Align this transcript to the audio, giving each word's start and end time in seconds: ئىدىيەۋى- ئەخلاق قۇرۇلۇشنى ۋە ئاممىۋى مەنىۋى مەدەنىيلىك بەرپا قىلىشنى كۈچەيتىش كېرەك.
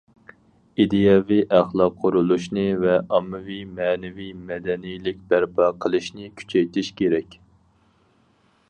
ئىدىيەۋى- 0.83 1.41
ئەخلاق 1.57 1.99
قۇرۇلۇشنى 2.05 2.63
ۋە 2.85 2.95
ئاممىۋى 3.17 3.59
مەنىۋى 3.81 4.31
مەدەنىيلىك 4.49 5.21
بەرپا 5.35 5.71
قىلىشنى 5.85 6.33
كۈچەيتىش 6.43 6.93
كېرەك. 7.03 7.41